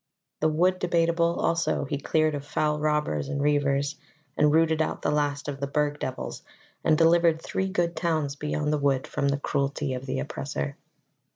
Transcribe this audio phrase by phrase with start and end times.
[0.39, 3.97] The Wood Debateable also he cleared of foul robbers and reivers,
[4.35, 6.41] and rooted out the last of the Burg devils,
[6.83, 10.75] and delivered three good towns beyond the wood from the cruelty of the oppressor.